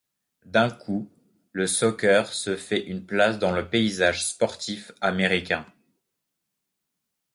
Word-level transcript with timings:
D'un 0.45 0.71
coup, 0.71 1.11
le 1.51 1.67
soccer 1.67 2.25
se 2.33 2.55
fait 2.57 2.83
une 2.87 3.05
place 3.05 3.37
dans 3.37 3.51
le 3.51 3.69
paysage 3.69 4.25
sportif 4.25 4.91
américain. 4.99 5.63